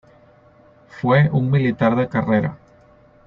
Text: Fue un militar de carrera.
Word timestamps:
Fue 0.87 1.29
un 1.31 1.51
militar 1.51 1.95
de 1.95 2.07
carrera. 2.09 2.57